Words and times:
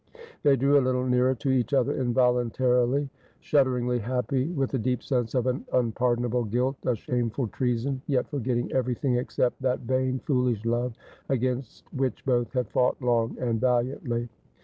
They 0.41 0.55
drew 0.55 0.79
a 0.79 0.81
little 0.81 1.05
nearer 1.05 1.35
to 1.35 1.51
each 1.51 1.75
other 1.75 1.93
involuntarily, 1.95 3.07
shudderingly 3.39 3.99
happy— 3.99 4.47
with 4.55 4.71
the 4.71 4.79
deep 4.79 5.03
sense 5.03 5.35
of 5.35 5.45
an 5.45 5.63
unpardonable 5.73 6.45
guilt, 6.45 6.77
a 6.87 6.95
shameful 6.95 7.49
treason; 7.49 8.01
yet 8.07 8.27
forgetting 8.27 8.71
everything 8.71 9.17
except 9.17 9.61
that 9.61 9.81
vain 9.81 10.17
foolish 10.17 10.65
love 10.65 10.95
against 11.29 11.83
which 11.93 12.25
both 12.25 12.51
had 12.51 12.71
fought 12.71 12.99
long 12.99 13.37
and 13.39 13.61
valiantly. 13.61 14.27